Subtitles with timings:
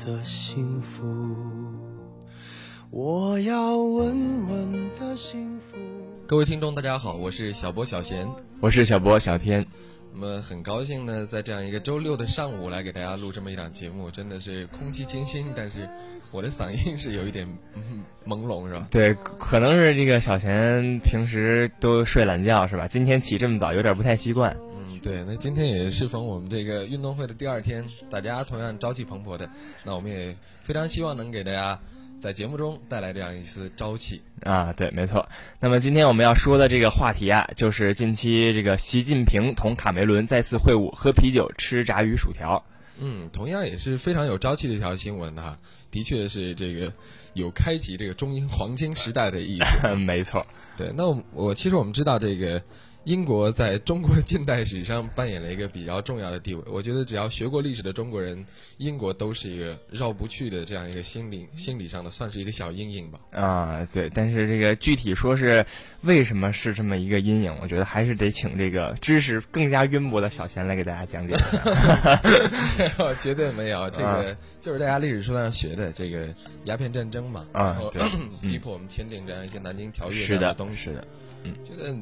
[0.00, 1.04] 的幸福，
[2.90, 5.76] 我要稳稳的幸福。
[6.26, 8.26] 各位听众，大家好，我是小波小贤，
[8.60, 9.66] 我是小波小天。
[10.14, 15.86] 那么很高兴呢，在这样一个周六的上午来给大家录这么一档节目，真的是空气清新，但是
[16.32, 17.46] 我的嗓音是有一点
[18.26, 18.88] 朦胧，是吧？
[18.90, 22.88] 对，可能是这个小贤平时都睡懒觉，是吧？
[22.88, 24.56] 今天起这么早，有点不太习惯。
[24.98, 29.48] 对，那今天也是逢我们这个运动会的第二天，大家同样朝气蓬勃的，
[29.84, 31.78] 那我们也非常希望能给大家
[32.20, 34.72] 在节目中带来这样一丝朝气啊。
[34.72, 35.26] 对，没错。
[35.58, 42.62] 那么今天我们要说的这个话题啊，就是近期这个习近平同卡梅伦再次会晤，喝啤酒、吃炸鱼薯条。
[42.98, 45.56] 嗯，同样也是非常有朝气的一条新闻哈，
[45.90, 46.92] 的确是这个
[47.32, 49.60] 有开启这个中英黄金时代的意义。
[50.04, 50.46] 没错。
[50.76, 52.62] 对，那我我其实我们知道这个。
[53.04, 56.62] 英国在中国近代史上扮演了一个比较重要的地位。
[56.66, 58.44] 我觉得只要学过历史的中国人，
[58.76, 63.18] 英国都是一个绕不去的这样一个心理心理上的，算是一个小阴影吧。
[63.30, 64.10] 啊，对。
[64.10, 65.64] 但是这个具体说是
[66.02, 72.20] 为什么是这么一个阴影，我觉得还是得请这个知识更加渊博的小贤来给大家讲解一下。
[73.20, 76.28] 绝对没有，这个就是大家历史书上学的这个
[76.64, 77.90] 鸦片战争嘛，然后
[78.42, 80.76] 逼迫我们签订这样一些南京条约这样的东西。
[80.76, 81.08] 是的，
[81.44, 81.96] 嗯，觉得。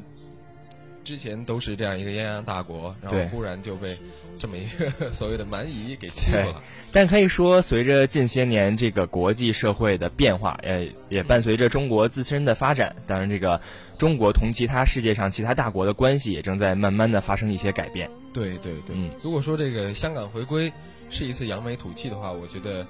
[1.09, 3.97] 之前都是这样一个泱泱大国，然后忽然就被
[4.39, 6.63] 这么一个 所谓的蛮夷给欺负了。
[6.93, 13.59] 但可以说，随着近些年这个国际社会的变化，呃，也伴随着中国自身的发展，当然，这个
[13.97, 18.11] 中国同其他世界上其他大国的关系也正在慢慢的发生一些改变。
[18.35, 20.71] 对对对，如果说这个香港回归
[21.09, 22.87] 是一次扬眉吐气的话，我觉得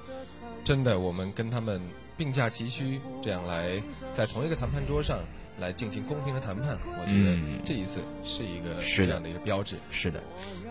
[0.65, 1.81] 真的我们跟他们
[2.17, 3.81] 并驾齐驱，这样来
[4.13, 5.21] 在同一个谈判桌上。
[5.61, 9.77] 来进行公平的谈判，我觉得这一次是一个这样的一个标志。
[9.91, 10.23] 是的，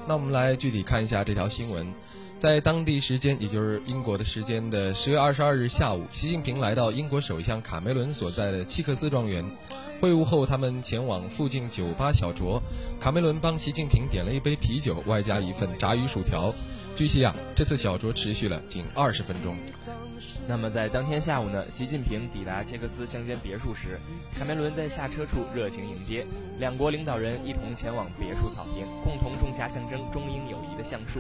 [0.08, 1.94] 那我们来具体看一下这条新闻。
[2.38, 9.44] 在当地时间，也就是英国的时间的十月二十二日下午，习近平来到英国首相卡梅伦所在的契克斯庄园
[10.00, 12.62] 会晤后，他们前往附近酒吧小酌。
[13.00, 16.54] 卡梅伦帮习近平点了一杯啤酒，外加一份炸鱼薯条。
[16.96, 19.58] 据悉啊，这次小酌持续了近二十分钟。
[20.50, 24.00] 那么在当天下午呢，习近平抵达切克斯乡间别墅时，
[24.40, 26.26] 卡梅伦在下车处热情迎接，
[26.58, 31.20] 两国领导人一同前往别墅草坪，共同种下象征中英友谊的橡树。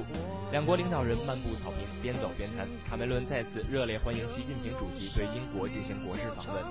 [0.50, 2.66] 两国领导人漫步草坪，边走边谈。
[2.90, 6.64] 卡梅伦再次热烈欢迎习近平主席对英国进行国事访问。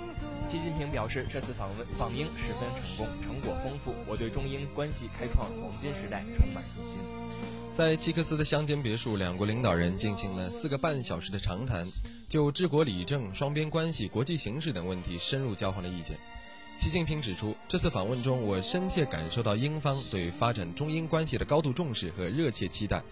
[0.48, 6.96] 习近平表示，这次访问访英十分成功，成果丰富，我对中英关系开创黄金时代充满信心。
[7.70, 11.86] 在契克斯的乡间别墅，两国领导人进行了四个半小时的长谈。
[12.28, 16.16] 就治国理政、双边关系、国际形势等问题深入交换了意见。
[16.76, 23.02] 习近平指出，这次访问中，我深切感受到英方对发展中英关系的高度重视和热切期待，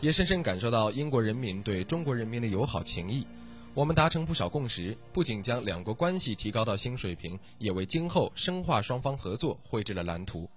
[0.00, 3.26] 也深深感受到英国人民对中国人民的友好情谊。
[3.74, 10.48] 我们达成不少共识，不仅将两国关系提高到新水平，也为今后深化双方合作绘制了蓝图。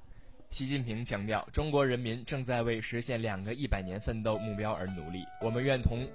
[0.51, 6.07] 习近平强调，中国人民正在为实现两个一百年奋斗目标而努力，我们愿同。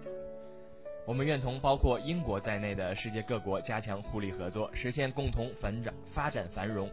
[1.09, 6.87] 我们愿同包括英国在内的世界各国加强互利合作，实现共同繁长发展繁荣。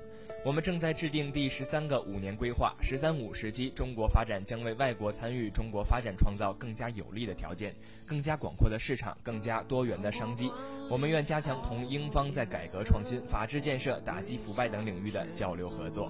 [0.46, 10.50] 我们正在制定第十三个五年规划，“十三五”时期中国发展将为外国参与中国发展创造更加有利的条件、更加广阔的市场、更加多元的商机。
[10.90, 16.10] 我们愿加强同英方在改革创新、法治建设、打击腐败等领域的交流合作。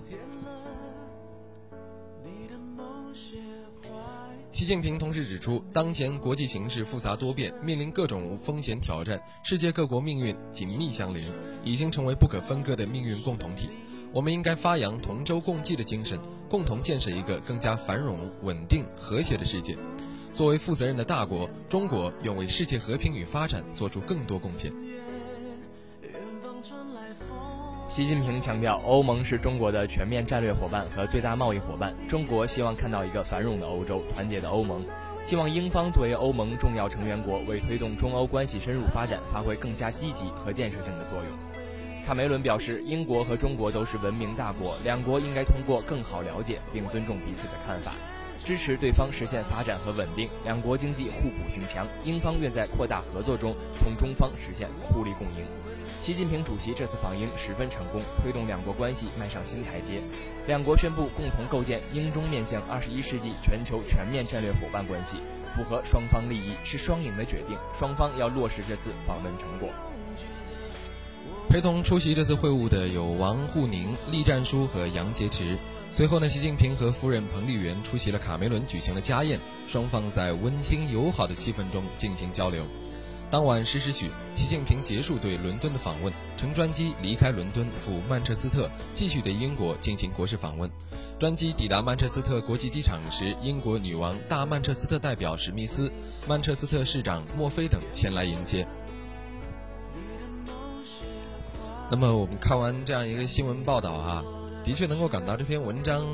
[4.65, 11.23] 习近平同时指出，当前国际形势复杂多变，面临各种风险挑战，世界各国命运紧密相连，
[11.63, 13.69] 已经成为不可分割的命运共同体。
[14.11, 16.19] 我们应该发扬同舟共济的精神，
[16.49, 19.78] 共同建设一个更加繁荣、稳定、和谐的世界。
[20.34, 24.73] 作为负责任的大国，中国愿为世界和平与发展做出更多贡献。
[27.95, 31.95] 习近平强调，欧盟是中国的全面战略伙伴和最大贸易伙伴。
[32.09, 34.85] 中国希望看到一个繁荣的欧洲、团结的欧盟，
[35.23, 42.05] 希望英方作为欧盟重要成员国，为推动中欧关系深入发展发挥更加积极和建设性的作用。
[42.05, 47.93] 卡梅伦表示，英国和中国都是文明大国，两国应该通过更好了解并尊重彼此的看法。
[48.37, 51.87] 支持对方实现发展和稳定，两国经济互补性强。
[52.03, 55.45] 英方愿在扩大合作中同中方实现互利共赢。
[56.01, 60.01] 习近平主席这次访英十分成功，推动两国关系迈上新台阶。
[60.47, 65.17] 两国宣布共同构建英中面向二十一世纪全球全面战略伙伴关系，
[65.55, 67.57] 符合双方利益，是双赢的决定。
[67.77, 69.69] 双方要落实这次访问成果。
[71.49, 75.57] 陪同出席这次会晤的有王沪宁、栗战书和杨洁篪。
[75.89, 82.63] 随后呢，习近平和夫人彭丽媛出席了卡梅伦举行的家宴，双方在温馨友好的气氛中进行交流。
[83.31, 90.69] 当晚十时许，习近平结束对伦敦的访问，乘专机离开伦敦赴曼彻斯特，继续对英国进行国事访问。
[91.19, 95.91] 专机抵达曼彻斯特国际机场时，英国女王大曼彻斯特代表史密斯、
[96.27, 98.66] 曼彻斯特市长墨菲等前来迎接。
[101.89, 104.23] 那么我们看完这样一个新闻报道啊，
[104.63, 106.05] 的确能够感到这篇文章，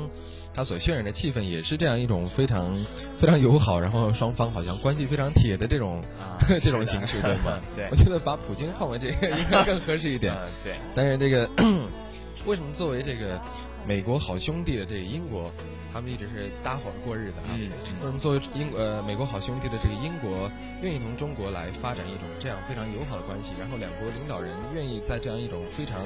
[0.54, 2.74] 它所渲染的气氛也是这样一种非常
[3.16, 6.02] 非常友好，然后双方好像关系非常铁的这种
[6.60, 7.58] 这种形式，对吗？
[7.74, 10.36] 对，我觉得把普京换为这个应该更合适一点。
[10.62, 11.48] 对，但是这个
[12.44, 13.40] 为什么作为这个
[13.86, 15.50] 美国好兄弟的这个英国？
[15.92, 17.52] 他们一直是搭伙过日子啊。
[17.52, 20.50] 为什么作为英呃美国好兄弟的这个英国
[20.82, 23.52] 愿意同中国来发展一种这样非常友好的关系？
[23.60, 26.00] 然后两国领导人愿意在这样一种非常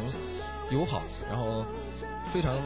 [0.70, 1.64] 友好，然后
[2.32, 2.56] 非常。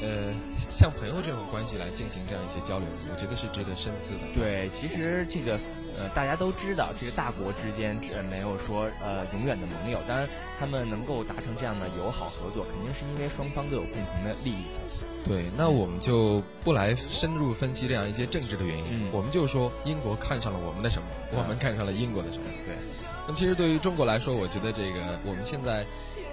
[0.00, 0.32] 呃，
[0.70, 4.20] 像朋友这种关系来进行这样一些交流，我觉得是值得深思的。
[4.32, 5.58] 对，其实这个
[5.98, 9.98] 呃，大家都知道，这个大国之间呃没有说呃永远的盟友。
[10.06, 10.28] 当然，
[10.58, 14.64] 他们能够达成这样的友好合作，肯定是因为双方都有共同的利益。
[15.26, 22.44] 对，那我们就不来深入分析这样一些政治的原因，我们就说英国看上了我们的什么，我们看上了英国的什么。
[22.64, 22.74] 对，
[23.26, 25.84] 那其实对于中国来说，我觉得这个我们现在。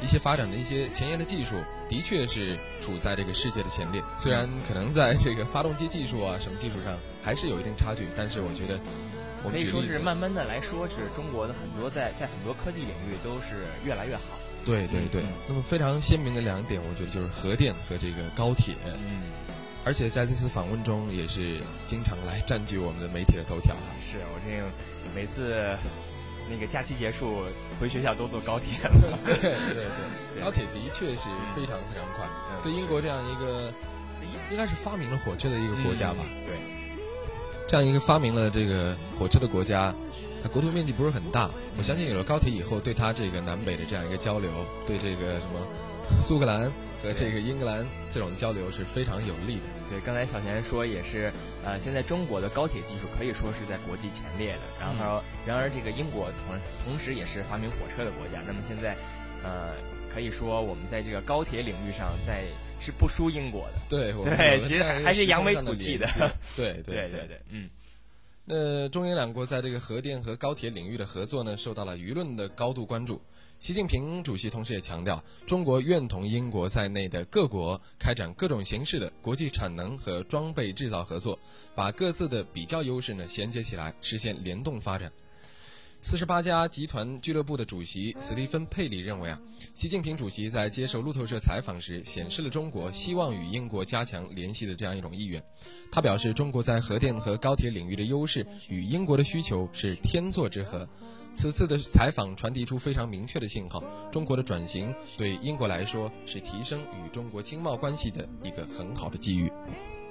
[0.01, 1.55] 一些发展的一些前沿的技术，
[1.89, 4.03] 的确是处在这个世界的前列。
[4.17, 8.79] 虽然可能在这个发动机技术啊什么技术上还是有一定差距，但是我觉得，
[9.43, 14.21] 我可以说是慢慢的来说，是中国的很多在在很多科技领域都是越来越好。
[14.65, 15.23] 对对对。
[15.47, 18.75] 那么非常鲜明的两点，我觉得就是核电和这个高铁。
[18.85, 19.21] 嗯。
[19.83, 23.75] 而且在这次访问中，也是经常来占据我们的媒体的头条。
[24.11, 24.61] 是我这
[25.15, 25.77] 每次。
[26.49, 27.43] 那个假期结束
[27.79, 32.25] 回学校都坐高铁了， 对对对，高铁的确是非常非常快。
[32.63, 33.73] 对英国这样一个
[34.51, 36.23] 应该是发明了火车的一个国家吧？
[36.45, 36.55] 对，
[37.67, 39.93] 这样一个发明了这个火车的国家，
[40.43, 41.49] 它国土面积不是很大。
[41.77, 44.49] 我相信有了高铁以后，对它这个南北的这样一个交流，
[44.85, 45.59] 对这个什么
[46.19, 46.71] 苏格兰。
[47.05, 49.61] 和这个英格兰这种交流是非常有利的。
[49.89, 51.31] 对，刚才小贤说也是，
[51.63, 54.61] 呃，现在中国的高铁技术可以说是在国际前列的。
[54.79, 58.41] 然后，然而这个英国同同时也是发明火车的国家。
[58.47, 58.95] 那么现在，
[59.43, 59.75] 呃，
[60.11, 62.45] 可以说我们在这个高铁领域上，在
[62.79, 63.79] 是不输英国的。
[63.87, 66.07] 对， 对，其实还是扬眉吐气的。
[66.55, 67.69] 对对对对，嗯。
[68.47, 73.21] 那中英两国在这个核电和高铁领域的合作呢，受到了舆论的高度关注。
[73.57, 81.39] 习近平主席同时也强调，中国愿同英国在内的各国开展各种形式的国际产能和装备制造合作，
[81.73, 85.11] 把各自的比较优势呢衔接起来，实现联动发展。
[86.01, 89.41] 四十八家集团俱乐部的主席斯蒂芬·佩里认为啊，
[89.73, 95.43] 习近平主席在接受路透社采访时，显示了中国希望与英国加强联系的这样一种意愿。
[95.91, 100.87] 他表示，中国在核电和高铁领域的优势与英国的需求是天作之合。
[101.35, 109.51] 此次的采访传递出非常明确的信号：中国的转型对英国来说是提升与中国经贸关系的一个很好的机遇。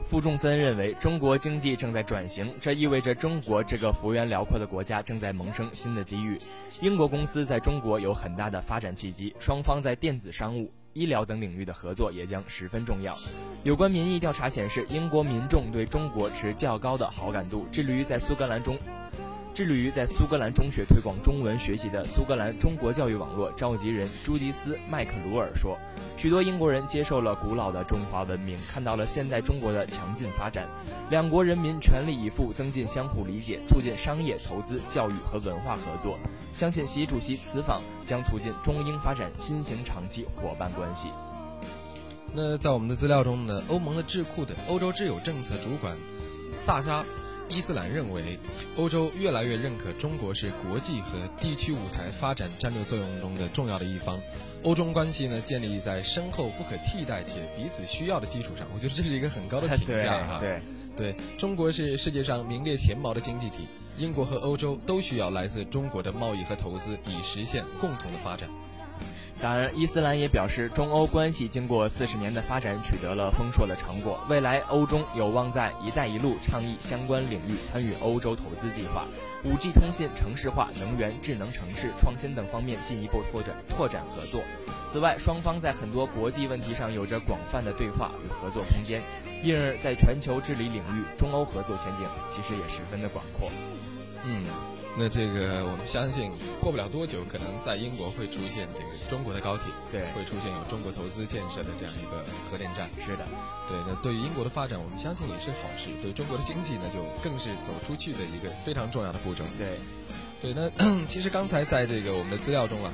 [0.04, 6.38] 傅仲森认为，中国经济正在转型，这意味着中国这个幅员辽阔的国家正在萌生新的机遇。
[6.82, 13.16] 英国公司在中国有很大的发展契机，双方在电子商务、医疗等领域的合作也将十分重要。
[13.64, 18.78] 有关民意调查显示，英国民众对中国持较高的好感度，致力于在苏格兰中。
[19.54, 25.78] 致力于在苏格兰中学推广中文学习的苏格兰中国教育网络召集人朱迪斯·麦克鲁尔说
[26.18, 30.66] ：“许多英国人接受了古老的中华文明，看到了现代中国的强劲发展。
[31.08, 36.18] 两国人民全力以赴增进相互理解，促进商业、投资、教育和文化合作。
[36.52, 41.10] 相信习主席此访将促进中英发展新型长期伙伴关系。”
[42.34, 45.96] 那在我们的资料中呢，欧盟的智库的欧洲之友政策主管
[46.56, 47.04] 萨沙。
[47.48, 48.38] 伊斯兰认为，
[48.76, 54.18] 欧洲越来越认可中国是国际和地区舞台发展战略作用中的重要的一方。
[54.62, 58.66] 欧中关系呢，建立在深厚、不可替代且彼此需要的基础上。
[58.74, 60.40] 我觉得这是一个很高的 评价哈。
[60.40, 60.62] 对，
[60.96, 68.48] 对中国是世界上名列前茅的经济体，英国和欧洲都需要来自中国的贸易和投资，以实现共同的发展。
[69.44, 74.18] 当然，伊斯兰也表示，中欧关系经过四十年的发展，取得了丰硕的成果。
[74.26, 79.04] 未来，欧中有望在“一带一路”倡议相关领域参与欧洲投资计划、
[79.44, 84.40] 五 G 通信、城市化、能源、智能城市、创新等方面进一步拓展拓展合作。
[84.90, 89.02] 此外，双方在很多国际问题上有着广泛的对话与合作空间，
[89.42, 93.50] 因而，在全球治理领域，中欧合作前景其实也十分的广阔。
[94.24, 94.42] 嗯。
[94.96, 102.88] 那这个我们相信，过不了多久，可能在英国会出现这个中国的高铁，对，会出现有中国投资建设的这样一个核电站。
[103.04, 103.26] 是的，
[103.68, 103.76] 对。
[103.86, 105.90] 那对于英国的发展，我们相信也是好事。
[106.00, 109.44] 对中国的经济呢，就更是走出去的一个非常重要的步骤。
[109.58, 109.74] 对，
[110.40, 110.54] 对。
[110.54, 110.70] 那
[111.06, 112.92] 其实刚才在这个我们的资料中啊。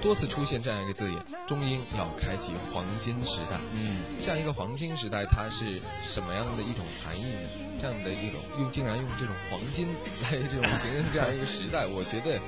[0.00, 3.58] 多次出现这样一个字眼，中英要开启黄金时代。
[3.74, 7.48] 嗯，这样一个黄金时代，它是什么样的一种含义呢？
[7.78, 9.88] 这样的一种用，竟然用这种黄金
[10.22, 12.40] 来这种形容这样一个时代， 我觉得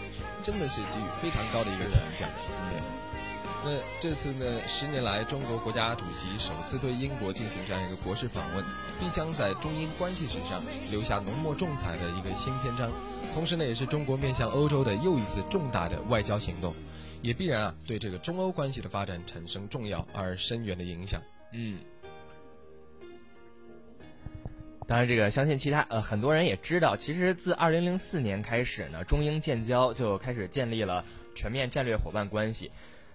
[0.42, 2.26] 真的是给予非常高的一个评价。
[2.70, 2.80] 对，
[3.64, 8.64] 那这次呢，十年来中国国家主席首次对英国进行这样一个国事访问，
[8.98, 12.90] 必将在中英关系史上留下浓墨重彩的一个新篇章。
[13.34, 16.74] 同时呢，也是中国面向欧洲的又一次重大的外交行动。
[17.22, 21.22] 也必然啊，对这个中欧关系的发展产生重要而深远的影响。
[21.52, 21.78] 嗯，
[24.86, 32.70] 当然，这个相信其他呃很多人也知道，其实自二零零四年开始呢，中英建交就开始建立了全面战略伙伴关系。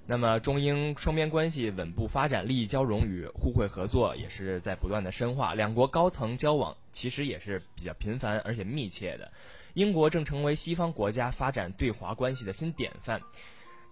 [0.10, 5.54] 那么，中英双边关系稳步发展，利益交融与互惠合作也是在不断的深化。
[5.54, 9.30] 两国高层交往其实也是比较频繁而且密切的。
[9.74, 13.22] 英国正成为西方国家发展对华关系的新典范。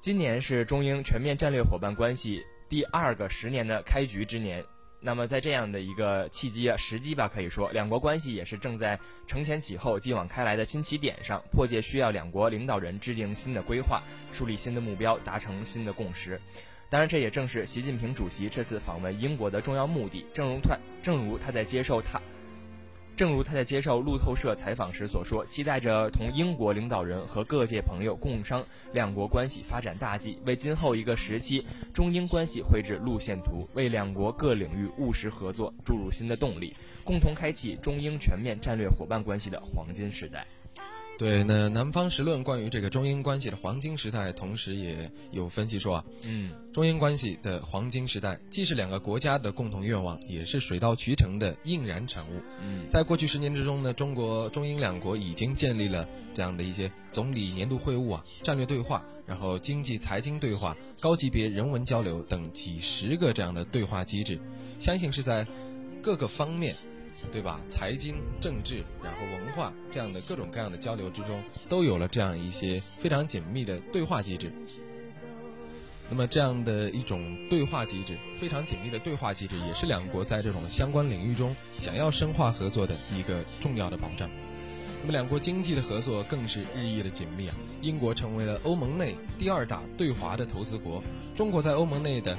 [0.05, 4.63] 今年是中英全面战略伙伴关系第二个十年的开局之年，
[4.99, 16.39] 那么在这样的一个契机时机吧，可以说两国关系也是正在承前启后、继往开来的新起点上，迫切需要两国领导人制定新的规划，树立新的目标，达成新的共识。
[16.87, 20.23] 当然，这也正是习近平主席这次访问英国的重要目的。
[20.31, 22.21] 正如他，正如他在接受他。
[23.15, 40.45] 正如他在接受路透社采访时所说，期待着同英国领导人和各界朋友共商两国关系发展大计，为今后一个时期中英关系绘制路线图，为两国各领域务实合作注入新的动力，共同开启中英全面战略伙伴关系的黄金时代。
[41.17, 52.41] 对，那南方时论关于这个中英关系的黄金时代，同时也有分析说啊，嗯，中英关系的黄金时代既是两个国家的共同愿望，也是水到渠成的应然产物。
[52.61, 64.37] 嗯，在过去十年之中呢，中国中英两国已经建立了这样的一些总理年度会晤啊、战略对话，然后经济财经对话、高级别人文交流等几十个这样的对话机制，
[64.79, 65.47] 相信是在
[66.01, 66.75] 各个方面。
[67.31, 67.59] 对吧？
[67.67, 74.51] 财经、政治，然后文化这样的各种各样的交流之中，都有了这样一些非常紧密的对话机制。
[76.09, 84.29] 那么，这样的一种对话机制，非常紧密的对话机制，也是两国在这种相关领域中想要深化合作的一个重要的保障。
[85.01, 87.55] 那么，两国经济的合作更是日益的紧密啊！
[87.81, 91.03] 英国成为了欧盟内第二大对华的投资国，
[91.35, 92.37] 中国在欧盟内的。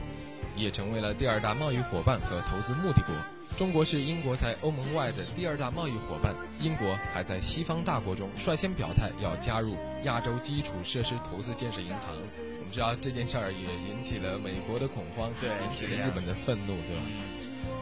[0.56, 3.14] 也成为了第二大贸易伙伴和投资目的国。
[3.56, 6.34] 中国是英国在欧盟外的第二大贸易伙伴。
[6.60, 12.16] 英国还在西方大国中率先表态要加入亚洲基础设施投资建设银行。
[12.38, 17.02] 我们知道这件事儿也引起了美国的恐慌，对，引起了日本的愤怒，对吧？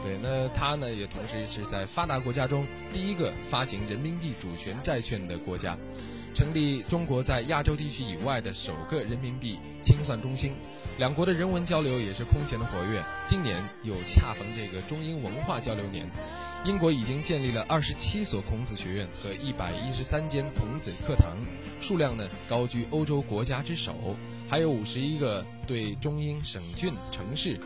[0.03, 5.75] 对，那它呢也同时是在发达国家中第一个发行人民币主权债券的国家，
[6.35, 10.51] 成立中国在亚洲地区以外的首个人民币清算中心。
[10.97, 13.01] 两国的人文交流也是空前的活跃。
[13.25, 16.05] 今年又恰逢这个中英文化交流年，
[16.65, 21.37] 英国已经建立了二十七所孔子学院和一百一十三间孔子课堂，
[21.79, 24.17] 数量呢高居欧洲国家之首。
[24.49, 27.57] 还有五十一个对中英省郡城市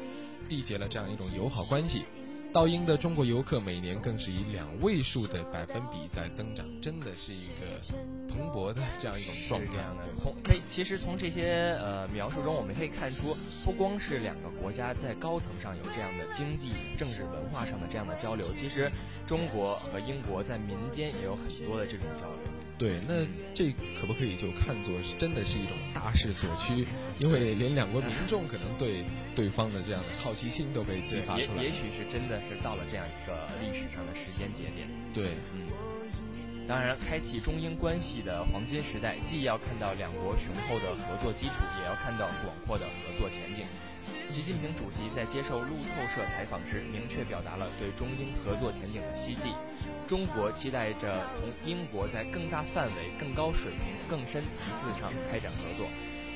[0.47, 2.05] 缔结了这样一种友好关系。
[2.51, 7.79] 到英的中国游客每年更是以两位数的百分比在增长，真的是一个
[8.27, 9.73] 蓬勃的这样一种状态。
[10.15, 18.91] 从可以其实从这些呃描述中，我们可以看出，不光是两个国家在高层上有这样的经济、政治、文化上的这样的交流，其实
[19.27, 22.51] 中国和英国在民间也有很多的这种交流。
[22.79, 26.87] 对，那这可不可以就看作是真的是一种大势所趋？
[27.19, 29.03] 因为连两国民众可能对
[29.35, 31.61] 对方的这样的好奇心都被激发出来。
[31.61, 34.87] 也许是真的是到了这样一个历史上的时间节点。
[35.13, 35.67] 对，嗯。
[36.67, 43.65] 当然，开启中英关系的黄金时代，既要看到两国雄厚的合作基础，也要看到广阔的合作前景。
[44.29, 49.49] 习近平主席在接受路透社采访时，明确表达了对中英合作前景的希冀。
[50.07, 55.87] 中国期待着同英国在更大范围、更高水平、更深层次上开展合作。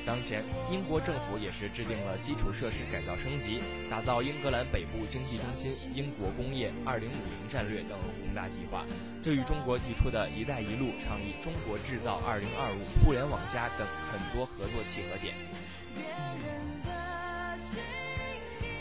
[0.06, 7.08] 当前，英国政府也是制定了基础设施改造升级、打造英格兰北部经济中心、英国工业2050
[7.48, 8.84] 战略等宏大计划，
[9.22, 15.34] 这与中国提出的一带一路倡议、中国制造2025、互联网加等很多合作契合点。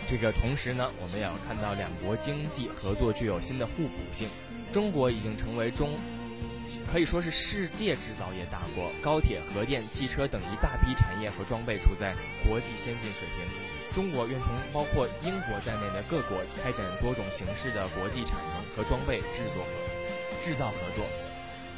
[0.06, 4.28] 这个同时呢，我们也要看到两国经济合作具有新的互补性。
[4.74, 5.92] 中国已经成为中。
[6.92, 12.16] 可以说是世界制造业大国，高铁、核电、汽车等一大批产业和装备处在
[12.48, 13.46] 国际先进水平。
[13.94, 21.06] 中国愿同包括英国在内的各国开展多种形式的国际产能和装备制作和制造合作。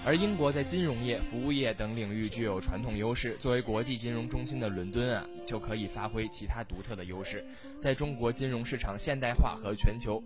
[0.05, 7.43] 而英国在金融业、服务业等领域具有传统优势，作为国际金融中心的伦敦啊，就可以发挥其他独特的优势，
[7.81, 10.23] 在中国金融市场现代化和全球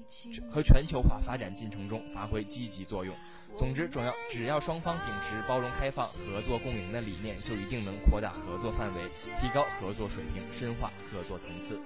[0.51, 3.15] 和全球化发展进程中发挥积极作用。
[3.57, 9.09] 总之，总要只要双方秉持包容开放、合作共赢的理念，就一定能扩大合作范围，
[9.41, 11.77] 提高合作水平，深化合作层次，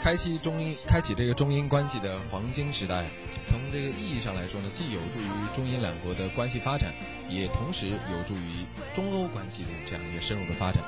[0.00, 3.06] 开启中英开启这个中英关系的黄金时代。
[3.44, 6.94] 从这个意义上来说呢，既有助于中英两国的关系发展，
[7.28, 10.84] 也同时有助于中欧关系的这样一个深入的发展。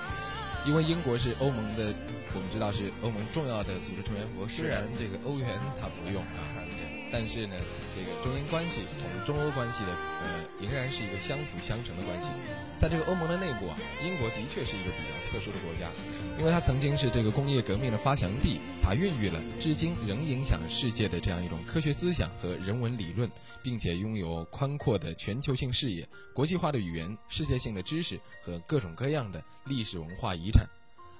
[0.67, 1.93] 因为英国是欧盟的，
[2.35, 6.63] 我们知道是欧盟重要的组织成员国，虽然这个欧元它不用啊。
[7.13, 7.57] 但是呢，
[7.97, 9.91] 这个中英关系同中欧关系的
[10.23, 12.31] 呃，仍然是一个相辅相成的关系。
[12.79, 15.91] 在这个欧盟的内部啊，英国的确是一个比较特殊的国家，
[16.39, 23.31] 因为它曾经是这个工业革命的发祥地，它孕育了至今仍影响世界的这样一种科学思想和人文理论，
[23.63, 30.65] 并且拥有宽阔的全球性视野、国际化的语言、世界性的知识和各种各样的历史文化遗产。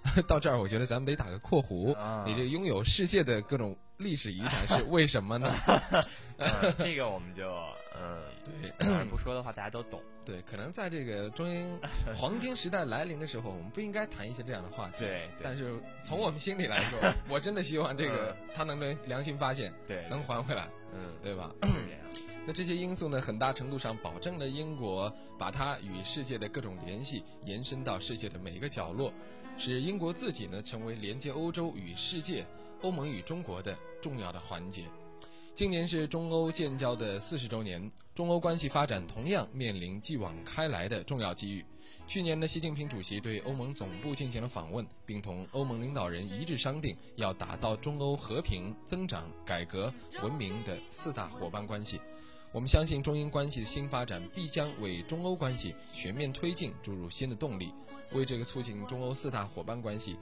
[0.27, 3.77] 到这儿，我觉得咱们得打个括弧，你这拥有世界的各种。
[4.01, 5.55] 历史遗产是 为什么呢？
[6.79, 7.47] 这个我们就
[7.95, 8.19] 嗯，
[8.79, 10.01] 对，不说的话大家都懂。
[10.25, 11.79] 对，可能在这个中英
[12.17, 15.01] 黄金时代来临的时候，我们不应该谈一些这样的话题。
[15.01, 21.51] 对，但是从我们心里来说，我真的希望这个他能良良心发现，对，能还回来，嗯，对吧？
[22.47, 29.13] 那这些因素呢，很大程度上保证了英国把它与世界的各种联系延伸到世界的每一个角落，
[29.57, 32.47] 使英国自己呢成为连接欧洲与世界。
[32.83, 34.85] 欧盟与中国的重要的环节。
[35.53, 41.63] 今年是中欧建交的四十周年，中欧关系发展同样面临继往开来的重要机遇。
[42.07, 52.01] 去年的习近平主席对欧盟总部进行了访问，并同欧盟领导人一致商定，要打造中欧和平、增长、改革、文明的四大伙伴关系。
[52.53, 57.73] 我们相信中英关系的新发展必将为中欧关系全面推进注入新的动力，
[58.13, 60.17] 为这个促进中欧四大伙伴关系。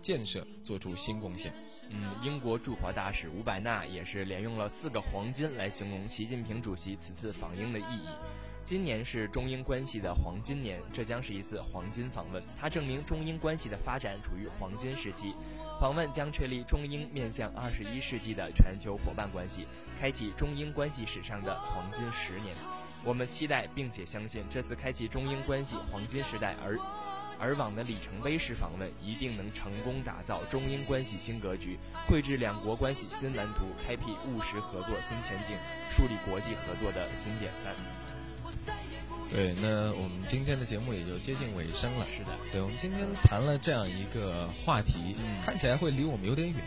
[0.00, 1.54] 建设做出新贡献。
[1.88, 8.08] 嗯，英国驻华大使吴百纳也是连用了四个黄金来形容习近平主席此次访英的意义。
[8.64, 12.42] 今年是中英关系的黄金年，这将是一次黄金访问。
[12.60, 15.34] 它证明中英关系的发展处于黄金时期。
[15.80, 19.68] 访问将确立中英面向二十一世纪的全球伙伴关系，
[20.00, 22.54] 开启中英关系史上的黄金十年。
[23.04, 26.78] 我们期待并且相信，这次开启中英关系黄金时代而。
[27.40, 31.76] 而往的里程碑式访问一定能成功打造中英关系新格局，
[32.06, 35.56] 绘制两国关系新蓝图，开辟务实合作新前景，
[35.90, 37.74] 树立国际合作的新典范。
[39.28, 42.06] 对，那我们今天的节目也就接近尾声了。
[42.16, 46.58] 是的，对，我们今天谈了这样一个话题，看起来会离我们有点远，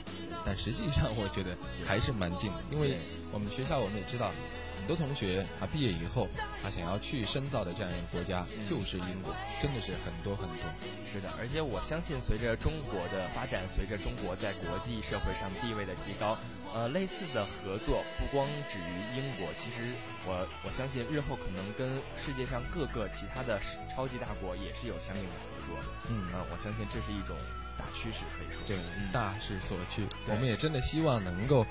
[0.45, 2.99] 但实际上 我觉得还是蛮近的，因为
[3.31, 4.31] 我们学校我们也知道。
[4.77, 6.29] 很多同学他毕业以后，
[6.61, 10.69] 他想要去深造的这样一个国家就是英国，真的是很多很多。
[11.11, 16.37] 是的，而且我相信，随着中国的发展，随着中国在国际社会上地位的提高，
[16.71, 21.89] 呃，类似的合作不光止于英国，其实我我相信日后可能跟
[22.21, 25.89] 世界上各个其他的超级大国也是有相应的合作的。
[26.13, 27.33] 嗯，啊，我相信这是一种
[27.77, 28.77] 大趋势，可以说对，
[29.11, 30.07] 大势所趋。
[30.27, 31.65] 我们也真的希望能够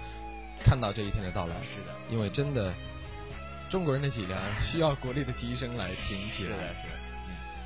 [0.65, 1.57] 看到这一天的到来。
[1.63, 2.73] 是的，因为真的。
[3.71, 6.51] 中国人的脊梁需要国力的提升来挺起来。
[6.51, 6.95] 是的，是的。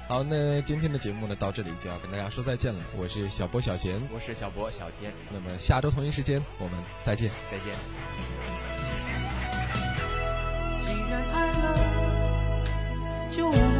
[0.08, 2.80] 好，那今天的节目呢，到这里就要跟大家说再见了。
[2.96, 5.12] 我是小波小贤，我是小波小天。
[5.30, 7.30] 那么下周同一时间，我们再见。
[7.50, 7.74] 再见。
[10.80, 13.77] 既然爱了，就。